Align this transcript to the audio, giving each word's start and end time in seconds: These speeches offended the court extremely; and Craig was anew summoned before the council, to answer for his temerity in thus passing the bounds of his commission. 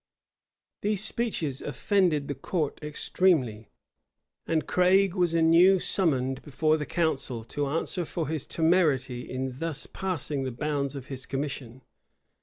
These 0.81 1.03
speeches 1.03 1.61
offended 1.61 2.27
the 2.27 2.33
court 2.33 2.79
extremely; 2.81 3.69
and 4.47 4.65
Craig 4.65 5.13
was 5.13 5.35
anew 5.35 5.77
summoned 5.77 6.41
before 6.41 6.75
the 6.77 6.87
council, 6.87 7.43
to 7.43 7.67
answer 7.67 8.03
for 8.03 8.27
his 8.27 8.47
temerity 8.47 9.29
in 9.31 9.59
thus 9.59 9.85
passing 9.85 10.41
the 10.43 10.51
bounds 10.51 10.95
of 10.95 11.05
his 11.05 11.27
commission. 11.27 11.83